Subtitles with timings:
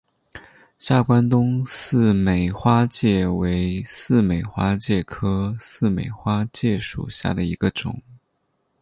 [0.79, 8.01] 下关东似美花介为似美花介科似美花介属下的一个种。